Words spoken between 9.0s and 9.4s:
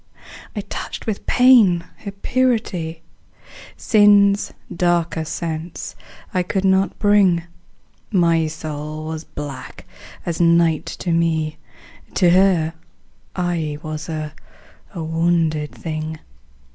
was